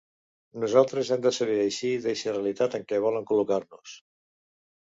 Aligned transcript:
Nosaltres 0.63 1.11
hem 1.15 1.21
de 1.25 1.33
saber 1.37 1.57
eixir 1.65 1.91
d’eixa 2.05 2.33
realitat 2.35 2.79
en 2.79 2.89
què 2.93 3.05
volen 3.07 3.29
col·locar-nos. 3.33 3.95